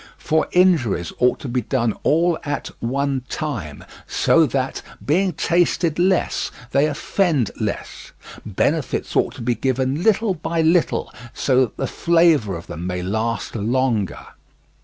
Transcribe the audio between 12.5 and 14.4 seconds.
of them may last longer.